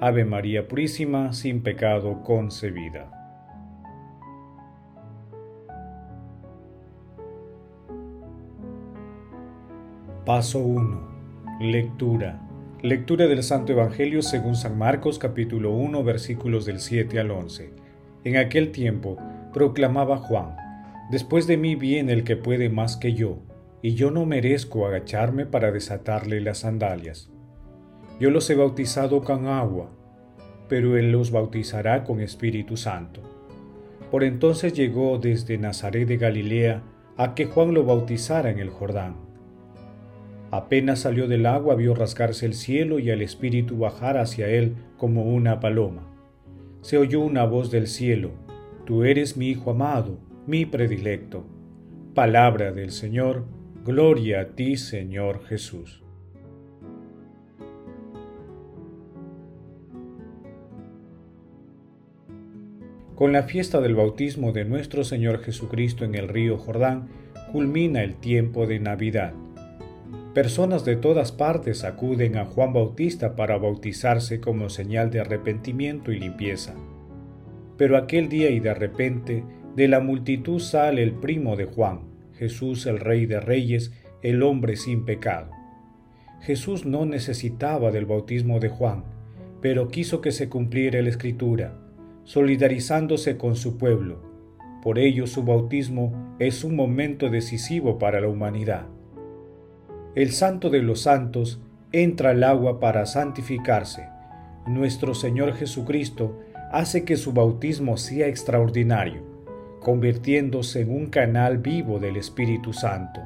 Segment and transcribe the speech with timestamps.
[0.00, 3.10] Ave María Purísima, sin pecado concebida.
[10.24, 11.58] Paso 1.
[11.60, 12.40] Lectura.
[12.80, 17.74] Lectura del Santo Evangelio según San Marcos capítulo 1 versículos del 7 al 11.
[18.22, 19.18] En aquel tiempo
[19.52, 20.54] proclamaba Juan,
[21.10, 23.40] Después de mí viene el que puede más que yo,
[23.82, 27.32] y yo no merezco agacharme para desatarle las sandalias.
[28.20, 29.90] Yo los he bautizado con agua,
[30.68, 33.22] pero Él los bautizará con Espíritu Santo.
[34.10, 36.82] Por entonces llegó desde Nazaret de Galilea
[37.16, 39.16] a que Juan lo bautizara en el Jordán.
[40.50, 45.24] Apenas salió del agua vio rasgarse el cielo y al Espíritu bajar hacia él como
[45.24, 46.08] una paloma.
[46.80, 48.32] Se oyó una voz del cielo,
[48.88, 51.44] Tú eres mi Hijo amado, mi predilecto.
[52.14, 53.44] Palabra del Señor,
[53.84, 56.02] gloria a ti Señor Jesús.
[63.18, 67.08] Con la fiesta del bautismo de nuestro Señor Jesucristo en el río Jordán,
[67.50, 69.34] culmina el tiempo de Navidad.
[70.34, 76.20] Personas de todas partes acuden a Juan Bautista para bautizarse como señal de arrepentimiento y
[76.20, 76.76] limpieza.
[77.76, 79.42] Pero aquel día y de repente,
[79.74, 82.02] de la multitud sale el primo de Juan,
[82.34, 85.50] Jesús el Rey de Reyes, el hombre sin pecado.
[86.40, 89.02] Jesús no necesitaba del bautismo de Juan,
[89.60, 91.87] pero quiso que se cumpliera la escritura
[92.28, 94.18] solidarizándose con su pueblo.
[94.82, 98.84] Por ello su bautismo es un momento decisivo para la humanidad.
[100.14, 101.58] El santo de los santos
[101.90, 104.10] entra al agua para santificarse.
[104.66, 106.38] Nuestro Señor Jesucristo
[106.70, 109.22] hace que su bautismo sea extraordinario,
[109.80, 113.22] convirtiéndose en un canal vivo del Espíritu Santo,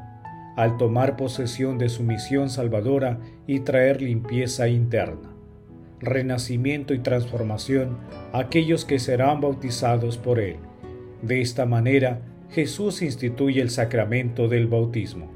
[0.54, 5.31] al tomar posesión de su misión salvadora y traer limpieza interna
[6.02, 7.98] renacimiento y transformación
[8.32, 10.56] a aquellos que serán bautizados por Él.
[11.22, 12.20] De esta manera,
[12.50, 15.30] Jesús instituye el sacramento del bautismo.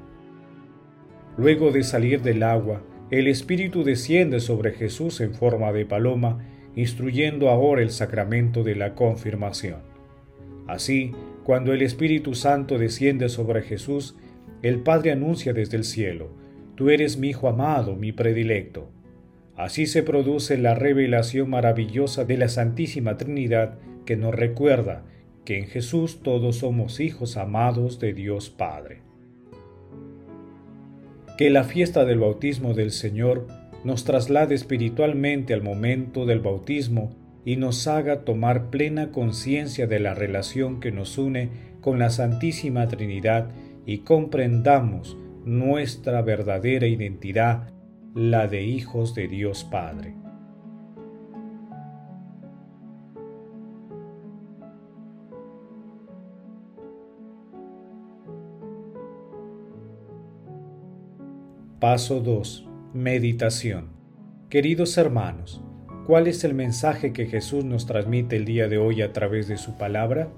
[1.38, 6.44] Luego de salir del agua, el Espíritu desciende sobre Jesús en forma de paloma,
[6.74, 9.80] instruyendo ahora el sacramento de la confirmación.
[10.66, 11.12] Así,
[11.44, 14.16] cuando el Espíritu Santo desciende sobre Jesús,
[14.62, 16.30] el Padre anuncia desde el cielo,
[16.74, 18.90] Tú eres mi Hijo amado, mi predilecto
[19.56, 25.04] Así se produce la revelación maravillosa de la Santísima Trinidad que nos recuerda
[25.44, 29.00] que en Jesús todos somos hijos amados de Dios Padre.
[31.38, 33.46] Que la fiesta del bautismo del Señor
[33.84, 40.14] nos traslade espiritualmente al momento del bautismo y nos haga tomar plena conciencia de la
[40.14, 41.50] relación que nos une
[41.80, 43.50] con la Santísima Trinidad
[43.86, 47.75] y comprendamos nuestra verdadera identidad
[48.16, 50.14] la de hijos de Dios Padre.
[61.78, 62.66] Paso 2.
[62.94, 63.90] Meditación.
[64.48, 65.62] Queridos hermanos,
[66.06, 69.58] ¿cuál es el mensaje que Jesús nos transmite el día de hoy a través de
[69.58, 70.32] su palabra?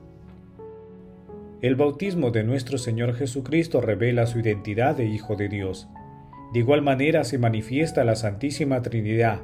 [1.63, 5.89] El bautismo de nuestro Señor Jesucristo revela su identidad de Hijo de Dios
[6.53, 9.41] de igual manera se manifiesta la Santísima Trinidad,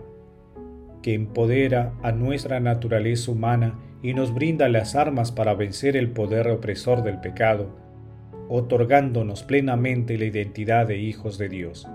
[1.02, 6.48] que empodera a nuestra naturaleza humana y nos brinda las armas para vencer el poder
[6.48, 7.76] opresor del pecado,
[8.48, 11.86] otorgándonos plenamente la identidad de hijos de Dios.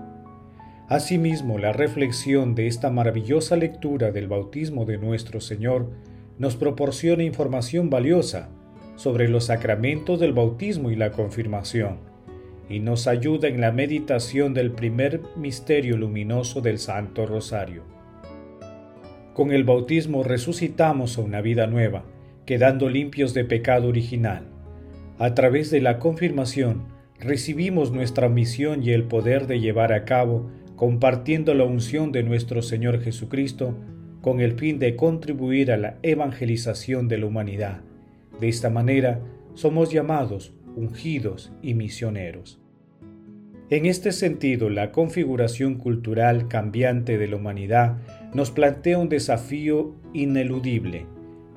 [0.88, 5.90] Asimismo, la reflexión de esta maravillosa lectura del bautismo de nuestro Señor
[6.38, 8.48] nos proporciona información valiosa
[8.94, 12.09] sobre los sacramentos del bautismo y la confirmación
[12.70, 17.82] y nos ayuda en la meditación del primer misterio luminoso del Santo Rosario.
[19.34, 22.04] Con el bautismo resucitamos a una vida nueva,
[22.46, 24.44] quedando limpios de pecado original.
[25.18, 26.84] A través de la confirmación
[27.18, 32.62] recibimos nuestra misión y el poder de llevar a cabo, compartiendo la unción de nuestro
[32.62, 33.74] Señor Jesucristo,
[34.22, 37.80] con el fin de contribuir a la evangelización de la humanidad.
[38.40, 39.20] De esta manera,
[39.54, 42.60] somos llamados ungidos y misioneros.
[43.70, 47.98] En este sentido, la configuración cultural cambiante de la humanidad
[48.34, 51.06] nos plantea un desafío ineludible.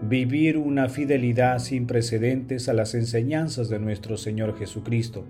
[0.09, 5.23] vivir una fidelidad sin precedentes a las enseñanzas de nuestro Señor Jesucristo,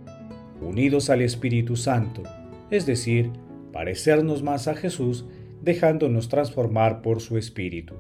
[0.62, 2.24] unidos al Espíritu Santo,
[2.72, 3.30] es decir,
[3.72, 5.28] parecernos más a Jesús
[5.62, 7.96] dejándonos transformar por su Espíritu.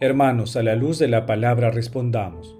[0.00, 2.56] Hermanos, a la luz de la palabra respondamos.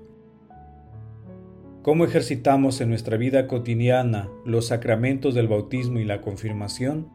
[1.86, 7.08] ¿Cómo ejercitamos en nuestra vida cotidiana los sacramentos del bautismo y la confirmación?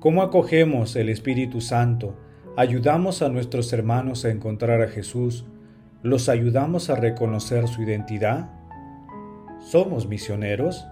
[0.00, 2.16] ¿Cómo acogemos el Espíritu Santo?
[2.56, 5.46] ¿Ayudamos a nuestros hermanos a encontrar a Jesús?
[6.02, 8.50] ¿Los ayudamos a reconocer su identidad?
[9.60, 10.84] ¿Somos misioneros?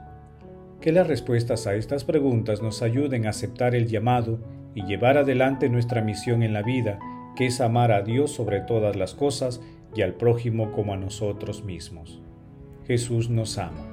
[0.80, 4.38] Que las respuestas a estas preguntas nos ayuden a aceptar el llamado
[4.72, 7.00] y llevar adelante nuestra misión en la vida,
[7.34, 9.60] que es amar a Dios sobre todas las cosas
[9.96, 12.22] y al prójimo como a nosotros mismos.
[12.90, 13.86] Jesús nos ama.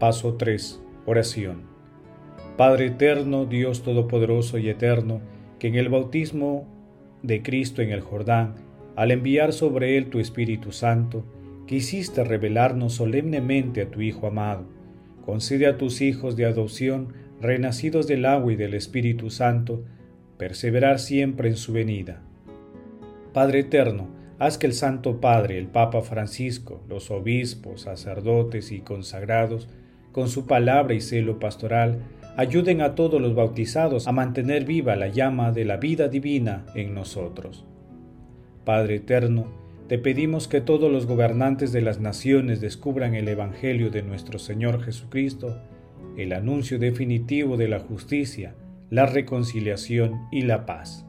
[0.00, 0.82] Paso 3.
[1.06, 1.62] Oración.
[2.56, 5.20] Padre eterno, Dios todopoderoso y eterno,
[5.60, 6.66] que en el bautismo
[7.22, 8.56] de Cristo en el Jordán,
[8.96, 11.24] al enviar sobre él tu Espíritu Santo,
[11.68, 14.64] quisiste revelarnos solemnemente a tu Hijo amado.
[15.24, 19.84] Concede a tus hijos de adopción, renacidos del agua y del Espíritu Santo,
[20.40, 22.22] perseverar siempre en su venida.
[23.34, 24.08] Padre eterno,
[24.38, 29.68] haz que el Santo Padre, el Papa Francisco, los obispos, sacerdotes y consagrados,
[30.12, 31.98] con su palabra y celo pastoral,
[32.38, 36.94] ayuden a todos los bautizados a mantener viva la llama de la vida divina en
[36.94, 37.66] nosotros.
[38.64, 39.44] Padre eterno,
[39.88, 44.82] te pedimos que todos los gobernantes de las naciones descubran el Evangelio de nuestro Señor
[44.82, 45.58] Jesucristo,
[46.16, 48.54] el anuncio definitivo de la justicia,
[48.90, 51.06] la reconciliación y la paz.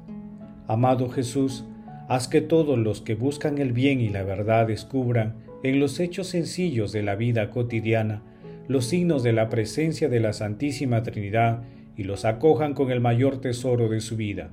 [0.67, 1.65] Amado Jesús,
[2.07, 6.27] haz que todos los que buscan el bien y la verdad descubran en los hechos
[6.27, 8.21] sencillos de la vida cotidiana
[8.67, 11.63] los signos de la presencia de la Santísima Trinidad
[11.97, 14.51] y los acojan con el mayor tesoro de su vida.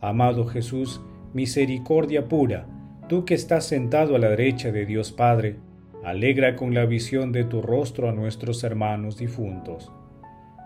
[0.00, 1.02] Amado Jesús,
[1.34, 2.66] misericordia pura,
[3.08, 5.56] tú que estás sentado a la derecha de Dios Padre,
[6.02, 9.92] alegra con la visión de tu rostro a nuestros hermanos difuntos.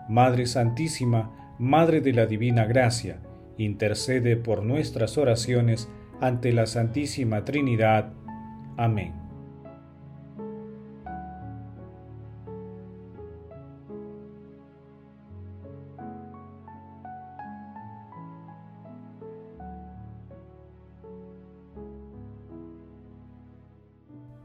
[0.07, 3.19] Madre Santísima, Madre de la Divina Gracia,
[3.57, 5.89] intercede por nuestras oraciones
[6.21, 8.13] ante la Santísima Trinidad.
[8.77, 9.13] Amén.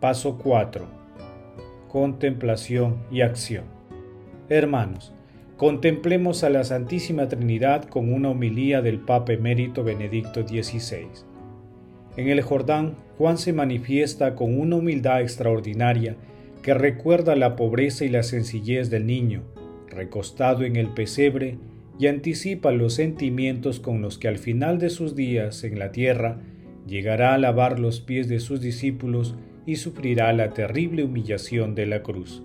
[0.00, 0.86] Paso 4.
[1.88, 3.64] Contemplación y acción.
[4.48, 5.12] Hermanos,
[5.62, 11.06] contemplemos a la Santísima Trinidad con una homilía del Papa Emérito Benedicto XVI.
[12.16, 16.16] En el Jordán, Juan se manifiesta con una humildad extraordinaria
[16.62, 19.44] que recuerda la pobreza y la sencillez del niño,
[19.88, 21.58] recostado en el pesebre,
[21.96, 26.40] y anticipa los sentimientos con los que al final de sus días en la tierra
[26.88, 32.02] llegará a lavar los pies de sus discípulos y sufrirá la terrible humillación de la
[32.02, 32.42] cruz.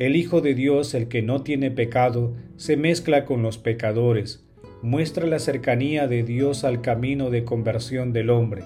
[0.00, 4.42] El Hijo de Dios, el que no tiene pecado, se mezcla con los pecadores,
[4.80, 8.62] muestra la cercanía de Dios al camino de conversión del hombre.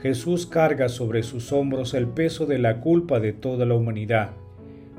[0.00, 4.30] Jesús carga sobre sus hombros el peso de la culpa de toda la humanidad.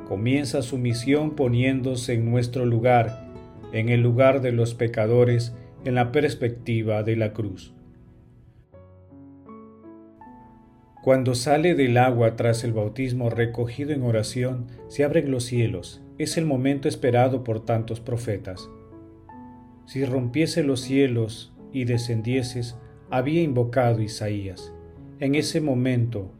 [0.07, 3.33] Comienza su misión poniéndose en nuestro lugar,
[3.73, 7.74] en el lugar de los pecadores, en la perspectiva de la cruz.
[11.05, 16.01] Cuando sale del agua tras el bautismo recogido en oración, se abren los cielos.
[16.17, 18.67] Es el momento esperado por tantos profetas.
[19.85, 22.75] Si rompiese los cielos y descendieses,
[23.11, 24.73] había invocado Isaías.
[25.19, 26.31] En ese momento,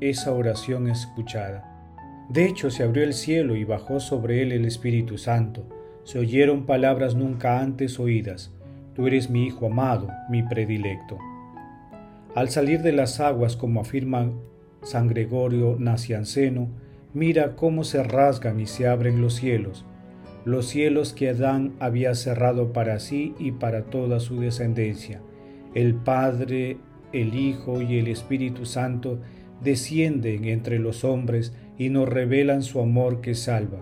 [0.00, 2.26] esa oración escuchada.
[2.30, 5.68] De hecho, se abrió el cielo y bajó sobre él el Espíritu Santo.
[6.04, 8.50] Se oyeron palabras nunca antes oídas.
[8.94, 11.18] Tú eres mi Hijo amado, mi predilecto.
[12.38, 14.30] Al salir de las aguas, como afirma
[14.82, 16.68] San Gregorio Nacianceno,
[17.12, 19.84] mira cómo se rasgan y se abren los cielos,
[20.44, 25.20] los cielos que Adán había cerrado para sí y para toda su descendencia.
[25.74, 26.76] El Padre,
[27.12, 29.18] el Hijo y el Espíritu Santo
[29.60, 33.80] descienden entre los hombres y nos revelan su amor que salva.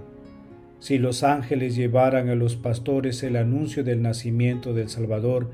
[0.79, 5.51] Si los ángeles llevaran a los pastores el anuncio del nacimiento del Salvador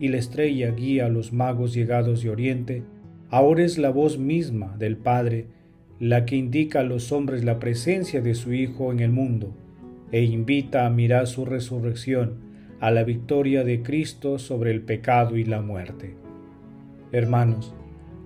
[0.00, 2.82] y la estrella guía a los magos llegados de Oriente,
[3.28, 5.46] ahora es la voz misma del Padre
[6.00, 9.54] la que indica a los hombres la presencia de su Hijo en el mundo
[10.10, 12.38] e invita a mirar su resurrección,
[12.80, 16.14] a la victoria de Cristo sobre el pecado y la muerte.
[17.12, 17.74] Hermanos,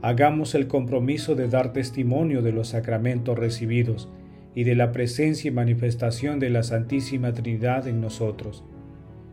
[0.00, 4.08] hagamos el compromiso de dar testimonio de los sacramentos recibidos
[4.54, 8.62] y de la presencia y manifestación de la Santísima Trinidad en nosotros.